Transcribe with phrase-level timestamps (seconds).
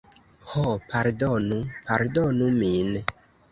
[0.51, 0.63] Ho,
[0.93, 2.93] pardonu, pardonu min!